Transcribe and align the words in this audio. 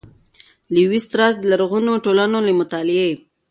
''لېوي 0.73 0.99
ستراس 1.05 1.33
د 1.39 1.43
لرغونو 1.51 1.91
ټولنو 2.05 2.37
له 2.47 2.51
مطالعې 2.59 3.11